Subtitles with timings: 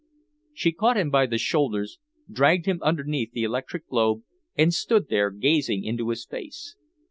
[0.51, 4.23] She caught him by the shoulders, dragged him underneath the electric globe,
[4.57, 6.75] and stood there gazing into his face.